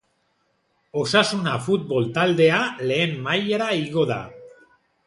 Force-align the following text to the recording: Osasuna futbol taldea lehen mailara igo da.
Osasuna 1.01 1.53
futbol 1.67 2.09
taldea 2.17 2.65
lehen 2.89 3.17
mailara 3.29 3.71
igo 3.85 4.09
da. 4.15 4.21